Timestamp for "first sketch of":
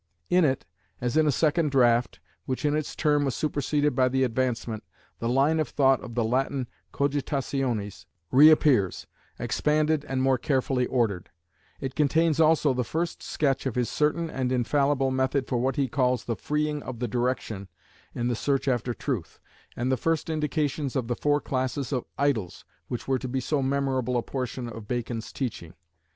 12.83-13.75